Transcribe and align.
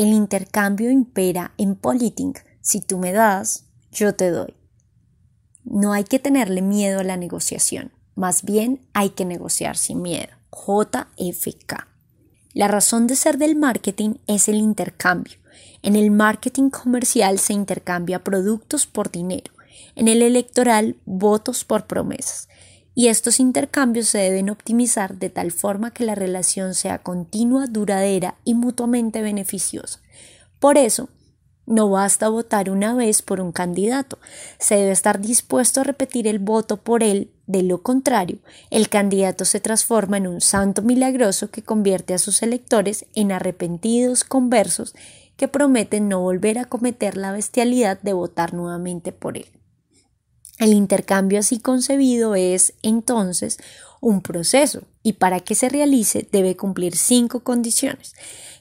el 0.00 0.14
intercambio 0.14 0.90
impera 0.90 1.52
en 1.58 1.76
politing. 1.76 2.32
Si 2.62 2.80
tú 2.80 2.96
me 2.96 3.12
das, 3.12 3.64
yo 3.92 4.14
te 4.14 4.30
doy. 4.30 4.54
No 5.64 5.92
hay 5.92 6.04
que 6.04 6.18
tenerle 6.18 6.62
miedo 6.62 7.00
a 7.00 7.04
la 7.04 7.18
negociación, 7.18 7.92
más 8.14 8.42
bien 8.42 8.80
hay 8.94 9.10
que 9.10 9.26
negociar 9.26 9.76
sin 9.76 10.00
miedo. 10.00 10.30
JFK. 10.52 11.86
La 12.54 12.66
razón 12.66 13.08
de 13.08 13.14
ser 13.14 13.36
del 13.36 13.56
marketing 13.56 14.14
es 14.26 14.48
el 14.48 14.56
intercambio. 14.56 15.36
En 15.82 15.96
el 15.96 16.10
marketing 16.10 16.70
comercial 16.70 17.38
se 17.38 17.52
intercambia 17.52 18.24
productos 18.24 18.86
por 18.86 19.10
dinero, 19.10 19.52
en 19.96 20.08
el 20.08 20.22
electoral 20.22 20.96
votos 21.04 21.62
por 21.64 21.86
promesas. 21.86 22.48
Y 22.94 23.08
estos 23.08 23.40
intercambios 23.40 24.08
se 24.08 24.18
deben 24.18 24.50
optimizar 24.50 25.16
de 25.16 25.30
tal 25.30 25.52
forma 25.52 25.92
que 25.92 26.04
la 26.04 26.14
relación 26.14 26.74
sea 26.74 26.98
continua, 26.98 27.66
duradera 27.66 28.36
y 28.44 28.54
mutuamente 28.54 29.22
beneficiosa. 29.22 30.00
Por 30.58 30.76
eso, 30.76 31.08
no 31.66 31.88
basta 31.88 32.28
votar 32.28 32.68
una 32.68 32.94
vez 32.94 33.22
por 33.22 33.40
un 33.40 33.52
candidato, 33.52 34.18
se 34.58 34.74
debe 34.74 34.90
estar 34.90 35.20
dispuesto 35.20 35.80
a 35.80 35.84
repetir 35.84 36.26
el 36.26 36.40
voto 36.40 36.78
por 36.78 37.04
él, 37.04 37.30
de 37.46 37.62
lo 37.62 37.82
contrario, 37.82 38.38
el 38.70 38.88
candidato 38.88 39.44
se 39.44 39.60
transforma 39.60 40.16
en 40.16 40.26
un 40.26 40.40
santo 40.40 40.82
milagroso 40.82 41.50
que 41.50 41.62
convierte 41.62 42.12
a 42.12 42.18
sus 42.18 42.42
electores 42.42 43.06
en 43.14 43.30
arrepentidos 43.30 44.24
conversos 44.24 44.94
que 45.36 45.48
prometen 45.48 46.08
no 46.08 46.20
volver 46.20 46.58
a 46.58 46.64
cometer 46.64 47.16
la 47.16 47.32
bestialidad 47.32 48.00
de 48.02 48.12
votar 48.14 48.52
nuevamente 48.52 49.12
por 49.12 49.36
él. 49.36 49.46
El 50.60 50.74
intercambio 50.74 51.40
así 51.40 51.58
concebido 51.58 52.34
es, 52.34 52.74
entonces, 52.82 53.58
un 54.00 54.20
proceso 54.20 54.82
y 55.02 55.14
para 55.14 55.40
que 55.40 55.54
se 55.54 55.70
realice 55.70 56.28
debe 56.30 56.54
cumplir 56.54 56.96
cinco 56.96 57.40
condiciones 57.40 58.14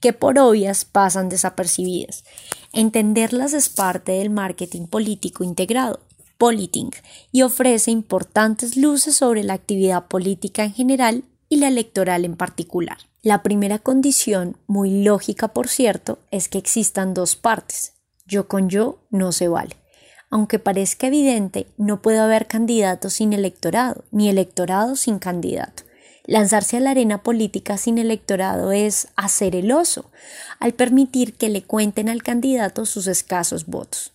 que 0.00 0.12
por 0.12 0.38
obvias 0.38 0.84
pasan 0.84 1.28
desapercibidas. 1.28 2.24
Entenderlas 2.72 3.54
es 3.54 3.68
parte 3.68 4.12
del 4.12 4.28
marketing 4.28 4.86
político 4.86 5.44
integrado, 5.44 6.00
Politing, 6.36 6.90
y 7.30 7.42
ofrece 7.42 7.92
importantes 7.92 8.76
luces 8.76 9.14
sobre 9.14 9.44
la 9.44 9.54
actividad 9.54 10.08
política 10.08 10.64
en 10.64 10.74
general 10.74 11.24
y 11.48 11.56
la 11.56 11.68
electoral 11.68 12.24
en 12.24 12.36
particular. 12.36 12.98
La 13.22 13.42
primera 13.44 13.78
condición, 13.78 14.58
muy 14.66 15.04
lógica 15.04 15.48
por 15.48 15.68
cierto, 15.68 16.18
es 16.32 16.48
que 16.48 16.58
existan 16.58 17.14
dos 17.14 17.36
partes. 17.36 17.92
Yo 18.26 18.48
con 18.48 18.68
yo 18.68 18.98
no 19.10 19.32
se 19.32 19.48
vale. 19.48 19.76
Aunque 20.34 20.58
parezca 20.58 21.06
evidente, 21.06 21.68
no 21.76 22.02
puede 22.02 22.18
haber 22.18 22.48
candidato 22.48 23.08
sin 23.08 23.32
electorado, 23.32 24.02
ni 24.10 24.28
electorado 24.28 24.96
sin 24.96 25.20
candidato. 25.20 25.84
Lanzarse 26.26 26.76
a 26.76 26.80
la 26.80 26.90
arena 26.90 27.22
política 27.22 27.76
sin 27.76 27.98
electorado 27.98 28.72
es 28.72 29.06
hacer 29.14 29.54
el 29.54 29.70
oso, 29.70 30.10
al 30.58 30.72
permitir 30.72 31.34
que 31.34 31.50
le 31.50 31.62
cuenten 31.62 32.08
al 32.08 32.24
candidato 32.24 32.84
sus 32.84 33.06
escasos 33.06 33.66
votos. 33.66 34.10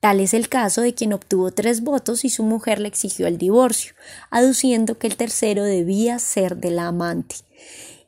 Tal 0.00 0.20
es 0.20 0.34
el 0.34 0.50
caso 0.50 0.82
de 0.82 0.92
quien 0.92 1.14
obtuvo 1.14 1.52
tres 1.52 1.80
votos 1.80 2.26
y 2.26 2.28
su 2.28 2.42
mujer 2.42 2.78
le 2.78 2.88
exigió 2.88 3.26
el 3.26 3.38
divorcio, 3.38 3.94
aduciendo 4.28 4.98
que 4.98 5.06
el 5.06 5.16
tercero 5.16 5.64
debía 5.64 6.18
ser 6.18 6.58
de 6.58 6.70
la 6.70 6.88
amante. 6.88 7.36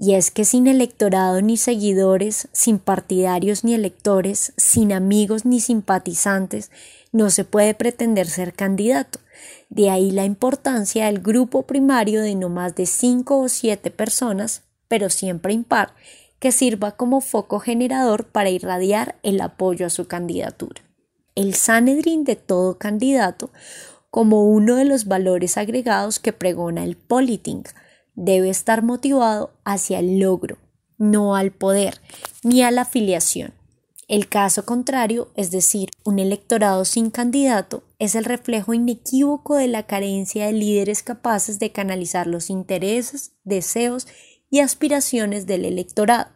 Y 0.00 0.14
es 0.14 0.30
que 0.30 0.44
sin 0.44 0.68
electorado 0.68 1.42
ni 1.42 1.56
seguidores, 1.56 2.48
sin 2.52 2.78
partidarios 2.78 3.64
ni 3.64 3.74
electores, 3.74 4.52
sin 4.56 4.92
amigos 4.92 5.44
ni 5.44 5.60
simpatizantes, 5.60 6.70
no 7.10 7.30
se 7.30 7.44
puede 7.44 7.74
pretender 7.74 8.28
ser 8.28 8.54
candidato. 8.54 9.18
De 9.70 9.90
ahí 9.90 10.12
la 10.12 10.24
importancia 10.24 11.06
del 11.06 11.18
grupo 11.18 11.62
primario 11.62 12.22
de 12.22 12.36
no 12.36 12.48
más 12.48 12.76
de 12.76 12.86
cinco 12.86 13.40
o 13.40 13.48
siete 13.48 13.90
personas, 13.90 14.62
pero 14.86 15.10
siempre 15.10 15.52
impar, 15.52 15.94
que 16.38 16.52
sirva 16.52 16.92
como 16.92 17.20
foco 17.20 17.58
generador 17.58 18.26
para 18.26 18.50
irradiar 18.50 19.16
el 19.24 19.40
apoyo 19.40 19.84
a 19.84 19.90
su 19.90 20.06
candidatura. 20.06 20.80
El 21.34 21.54
Sanedrín 21.54 22.22
de 22.22 22.36
todo 22.36 22.78
candidato, 22.78 23.50
como 24.10 24.44
uno 24.44 24.76
de 24.76 24.84
los 24.84 25.06
valores 25.06 25.58
agregados 25.58 26.20
que 26.20 26.32
pregona 26.32 26.84
el 26.84 26.96
Politing, 26.96 27.64
debe 28.18 28.50
estar 28.50 28.82
motivado 28.82 29.52
hacia 29.64 30.00
el 30.00 30.18
logro, 30.18 30.58
no 30.98 31.36
al 31.36 31.52
poder, 31.52 32.00
ni 32.42 32.62
a 32.62 32.72
la 32.72 32.82
afiliación. 32.82 33.54
El 34.08 34.28
caso 34.28 34.64
contrario, 34.64 35.30
es 35.36 35.52
decir, 35.52 35.90
un 36.02 36.18
electorado 36.18 36.84
sin 36.84 37.10
candidato, 37.10 37.84
es 37.98 38.16
el 38.16 38.24
reflejo 38.24 38.74
inequívoco 38.74 39.54
de 39.54 39.68
la 39.68 39.84
carencia 39.84 40.46
de 40.46 40.52
líderes 40.52 41.02
capaces 41.02 41.58
de 41.60 41.70
canalizar 41.70 42.26
los 42.26 42.50
intereses, 42.50 43.32
deseos 43.44 44.08
y 44.50 44.60
aspiraciones 44.60 45.46
del 45.46 45.64
electorado. 45.64 46.30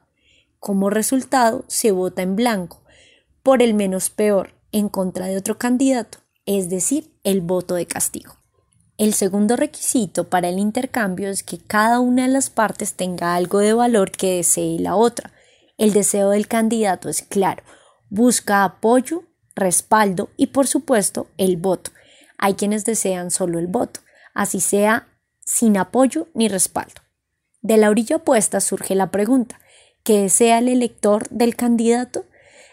Como 0.61 0.89
resultado, 0.89 1.65
se 1.67 1.91
vota 1.91 2.23
en 2.23 2.37
blanco, 2.37 2.85
por 3.43 3.61
el 3.61 3.75
menos 3.75 4.09
peor, 4.11 4.55
en 4.71 4.89
contra 4.89 5.27
de 5.27 5.37
otro 5.37 5.59
candidato, 5.59 6.19
es 6.47 6.71
decir, 6.71 7.11
el 7.25 7.41
voto 7.41 7.75
de 7.75 7.87
castigo. 7.87 8.42
El 8.99 9.15
segundo 9.15 9.57
requisito 9.57 10.29
para 10.29 10.49
el 10.49 10.59
intercambio 10.59 11.31
es 11.31 11.43
que 11.43 11.59
cada 11.59 11.99
una 11.99 12.23
de 12.23 12.33
las 12.33 12.51
partes 12.51 12.95
tenga 12.95 13.35
algo 13.35 13.59
de 13.59 13.73
valor 13.73 14.11
que 14.11 14.37
desee 14.37 14.79
la 14.79 14.97
otra, 14.97 15.33
el 15.79 15.93
deseo 15.93 16.31
del 16.31 16.47
candidato 16.47 17.09
es 17.09 17.23
claro, 17.23 17.63
busca 18.11 18.65
apoyo, 18.65 19.25
respaldo 19.55 20.31
y 20.37 20.49
por 20.49 20.67
supuesto 20.67 21.27
el 21.39 21.57
voto. 21.57 21.91
Hay 22.39 22.55
quienes 22.55 22.85
desean 22.85 23.31
solo 23.31 23.59
el 23.59 23.67
voto, 23.67 24.01
así 24.35 24.61
sea 24.61 25.09
sin 25.41 25.77
apoyo 25.77 26.29
ni 26.35 26.49
respaldo. 26.49 27.01
De 27.63 27.79
la 27.79 27.91
orilla 27.91 28.17
opuesta 28.17 28.61
surge 28.61 28.95
la 28.95 29.11
pregunta, 29.11 29.59
¿qué 30.05 30.21
desea 30.21 30.59
el 30.59 30.69
elector 30.69 31.29
del 31.31 31.57
candidato? 31.57 32.27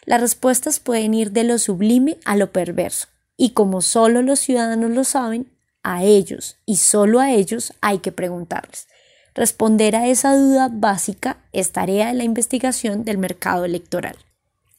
Las 0.06 0.22
respuestas 0.22 0.80
pueden 0.80 1.14
ir 1.14 1.32
de 1.32 1.46
lo 1.46 1.58
sublime 1.58 2.18
a 2.26 2.36
lo 2.36 2.52
perverso, 2.52 3.08
y 3.38 3.52
como 3.52 3.82
solo 3.82 4.22
los 4.22 4.40
ciudadanos 4.40 4.92
lo 4.92 5.04
saben, 5.04 5.52
a 5.84 6.04
ellos 6.04 6.58
y 6.66 6.78
solo 6.78 7.20
a 7.20 7.32
ellos 7.32 7.74
hay 7.82 8.00
que 8.00 8.12
preguntarles. 8.12 8.88
Responder 9.36 9.96
a 9.96 10.08
esa 10.08 10.36
duda 10.36 10.70
básica 10.72 11.38
es 11.54 11.72
tarea 11.72 12.08
de 12.08 12.14
la 12.14 12.24
investigación 12.24 13.06
del 13.06 13.18
mercado 13.18 13.66
electoral. 13.66 14.18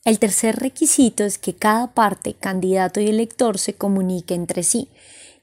El 0.04 0.18
tercer 0.18 0.56
requisito 0.56 1.24
es 1.24 1.38
que 1.38 1.54
cada 1.54 1.88
parte, 1.88 2.34
candidato 2.34 3.00
y 3.00 3.08
elector, 3.08 3.58
se 3.58 3.74
comunique 3.74 4.34
entre 4.34 4.62
sí. 4.62 4.88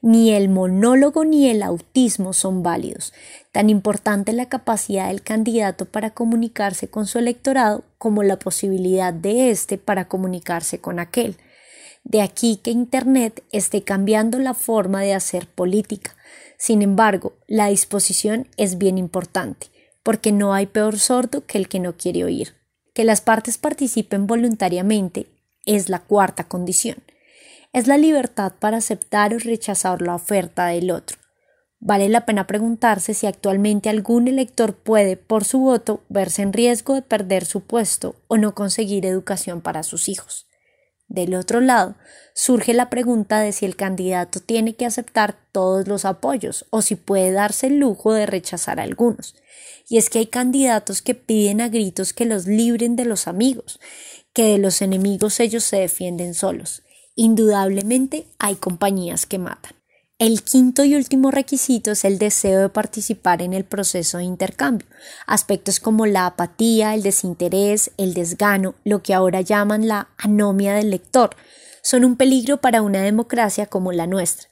Ni 0.00 0.30
el 0.30 0.48
monólogo 0.48 1.24
ni 1.24 1.48
el 1.48 1.62
autismo 1.62 2.32
son 2.32 2.62
válidos. 2.62 3.12
Tan 3.52 3.70
importante 3.70 4.32
la 4.32 4.46
capacidad 4.46 5.08
del 5.08 5.22
candidato 5.22 5.84
para 5.84 6.10
comunicarse 6.10 6.88
con 6.88 7.06
su 7.06 7.18
electorado 7.18 7.84
como 7.98 8.22
la 8.22 8.38
posibilidad 8.38 9.12
de 9.12 9.50
éste 9.50 9.78
para 9.78 10.06
comunicarse 10.06 10.80
con 10.80 11.00
aquel. 11.00 11.36
De 12.04 12.22
aquí 12.22 12.60
que 12.62 12.70
Internet 12.70 13.42
esté 13.52 13.82
cambiando 13.82 14.38
la 14.38 14.54
forma 14.54 15.02
de 15.02 15.14
hacer 15.14 15.46
política. 15.46 16.16
Sin 16.58 16.82
embargo, 16.82 17.34
la 17.46 17.68
disposición 17.68 18.48
es 18.56 18.78
bien 18.78 18.98
importante, 18.98 19.68
porque 20.02 20.32
no 20.32 20.54
hay 20.54 20.66
peor 20.66 20.98
sordo 20.98 21.44
que 21.46 21.58
el 21.58 21.68
que 21.68 21.80
no 21.80 21.96
quiere 21.96 22.24
oír. 22.24 22.54
Que 22.94 23.04
las 23.04 23.20
partes 23.20 23.58
participen 23.58 24.26
voluntariamente 24.26 25.26
es 25.66 25.88
la 25.88 26.00
cuarta 26.00 26.44
condición. 26.44 27.02
Es 27.72 27.86
la 27.86 27.98
libertad 27.98 28.52
para 28.58 28.78
aceptar 28.78 29.34
o 29.34 29.38
rechazar 29.38 30.00
la 30.00 30.14
oferta 30.14 30.66
del 30.66 30.90
otro. 30.90 31.18
Vale 31.80 32.08
la 32.08 32.26
pena 32.26 32.46
preguntarse 32.46 33.14
si 33.14 33.26
actualmente 33.26 33.88
algún 33.88 34.26
elector 34.26 34.74
puede, 34.74 35.16
por 35.16 35.44
su 35.44 35.60
voto, 35.60 36.02
verse 36.08 36.42
en 36.42 36.52
riesgo 36.52 36.94
de 36.94 37.02
perder 37.02 37.44
su 37.44 37.60
puesto 37.60 38.16
o 38.26 38.36
no 38.36 38.54
conseguir 38.54 39.06
educación 39.06 39.60
para 39.60 39.84
sus 39.84 40.08
hijos. 40.08 40.47
Del 41.08 41.34
otro 41.34 41.60
lado, 41.60 41.96
surge 42.34 42.74
la 42.74 42.90
pregunta 42.90 43.40
de 43.40 43.52
si 43.52 43.64
el 43.64 43.76
candidato 43.76 44.40
tiene 44.40 44.74
que 44.74 44.84
aceptar 44.84 45.38
todos 45.52 45.88
los 45.88 46.04
apoyos 46.04 46.66
o 46.68 46.82
si 46.82 46.96
puede 46.96 47.32
darse 47.32 47.68
el 47.68 47.78
lujo 47.78 48.12
de 48.12 48.26
rechazar 48.26 48.78
algunos. 48.78 49.34
Y 49.88 49.96
es 49.96 50.10
que 50.10 50.18
hay 50.18 50.26
candidatos 50.26 51.00
que 51.00 51.14
piden 51.14 51.62
a 51.62 51.70
gritos 51.70 52.12
que 52.12 52.26
los 52.26 52.46
libren 52.46 52.94
de 52.94 53.06
los 53.06 53.26
amigos, 53.26 53.80
que 54.34 54.44
de 54.44 54.58
los 54.58 54.82
enemigos 54.82 55.40
ellos 55.40 55.64
se 55.64 55.78
defienden 55.78 56.34
solos. 56.34 56.82
Indudablemente 57.14 58.26
hay 58.38 58.56
compañías 58.56 59.24
que 59.24 59.38
matan. 59.38 59.77
El 60.18 60.42
quinto 60.42 60.82
y 60.84 60.96
último 60.96 61.30
requisito 61.30 61.92
es 61.92 62.04
el 62.04 62.18
deseo 62.18 62.62
de 62.62 62.68
participar 62.70 63.40
en 63.40 63.52
el 63.52 63.64
proceso 63.64 64.18
de 64.18 64.24
intercambio. 64.24 64.88
Aspectos 65.28 65.78
como 65.78 66.06
la 66.06 66.26
apatía, 66.26 66.94
el 66.94 67.04
desinterés, 67.04 67.92
el 67.98 68.14
desgano, 68.14 68.74
lo 68.82 69.00
que 69.00 69.14
ahora 69.14 69.42
llaman 69.42 69.86
la 69.86 70.08
anomia 70.18 70.74
del 70.74 70.90
lector, 70.90 71.36
son 71.82 72.04
un 72.04 72.16
peligro 72.16 72.56
para 72.56 72.82
una 72.82 73.00
democracia 73.00 73.66
como 73.66 73.92
la 73.92 74.08
nuestra. 74.08 74.48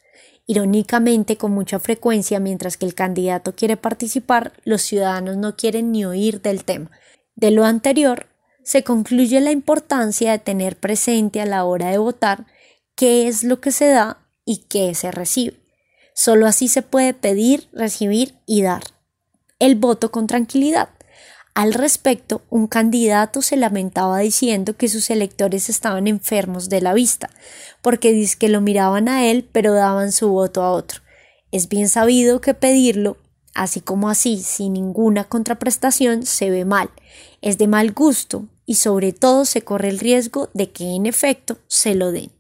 Irónicamente, 0.46 1.36
con 1.36 1.50
mucha 1.50 1.80
frecuencia, 1.80 2.38
mientras 2.38 2.76
que 2.76 2.86
el 2.86 2.94
candidato 2.94 3.56
quiere 3.56 3.76
participar, 3.76 4.52
los 4.62 4.82
ciudadanos 4.82 5.36
no 5.36 5.56
quieren 5.56 5.90
ni 5.90 6.04
oír 6.04 6.42
del 6.42 6.62
tema. 6.62 6.92
De 7.34 7.50
lo 7.50 7.64
anterior, 7.64 8.26
se 8.62 8.84
concluye 8.84 9.40
la 9.40 9.50
importancia 9.50 10.30
de 10.30 10.38
tener 10.38 10.76
presente 10.76 11.40
a 11.40 11.46
la 11.46 11.64
hora 11.64 11.90
de 11.90 11.98
votar 11.98 12.46
qué 12.94 13.26
es 13.26 13.42
lo 13.42 13.60
que 13.60 13.72
se 13.72 13.88
da 13.88 14.25
y 14.46 14.64
qué 14.69 14.94
se 14.94 15.10
recibe. 15.10 15.60
Solo 16.14 16.46
así 16.46 16.69
se 16.69 16.81
puede 16.81 17.12
pedir, 17.12 17.69
recibir 17.75 18.37
y 18.46 18.62
dar 18.62 18.82
el 19.58 19.75
voto 19.75 20.10
con 20.10 20.26
tranquilidad. 20.26 20.88
Al 21.54 21.72
respecto, 21.72 22.43
un 22.50 22.66
candidato 22.66 23.40
se 23.40 23.56
lamentaba 23.56 24.19
diciendo 24.19 24.76
que 24.76 24.88
sus 24.88 25.08
electores 25.08 25.70
estaban 25.70 26.06
enfermos 26.06 26.69
de 26.69 26.82
la 26.82 26.93
vista, 26.93 27.31
porque 27.81 28.12
dice 28.12 28.37
que 28.38 28.50
lo 28.50 28.60
miraban 28.60 29.08
a 29.08 29.26
él 29.26 29.48
pero 29.50 29.72
daban 29.72 30.12
su 30.12 30.28
voto 30.28 30.62
a 30.62 30.72
otro. 30.72 31.00
Es 31.52 31.69
bien 31.69 31.88
sabido 31.88 32.42
que 32.42 32.52
pedirlo, 32.52 33.16
así 33.54 33.81
como 33.81 34.10
así, 34.10 34.42
sin 34.42 34.75
ninguna 34.75 35.25
contraprestación, 35.25 36.26
se 36.26 36.50
ve 36.50 36.66
mal, 36.66 36.90
es 37.40 37.56
de 37.56 37.69
mal 37.69 37.92
gusto 37.92 38.46
y 38.66 38.75
sobre 38.75 39.12
todo 39.12 39.46
se 39.46 39.62
corre 39.62 39.88
el 39.88 39.99
riesgo 39.99 40.50
de 40.52 40.70
que 40.72 40.94
en 40.94 41.06
efecto 41.06 41.56
se 41.69 41.94
lo 41.94 42.12
den. 42.12 42.36